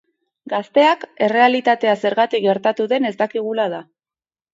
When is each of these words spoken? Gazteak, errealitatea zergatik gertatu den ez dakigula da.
Gazteak, 0.51 1.03
errealitatea 1.25 1.93
zergatik 2.05 2.47
gertatu 2.47 2.87
den 2.95 3.07
ez 3.11 3.13
dakigula 3.21 3.69
da. 3.75 3.83